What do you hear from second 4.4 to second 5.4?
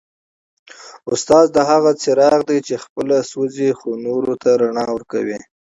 ته رڼا ورکوي.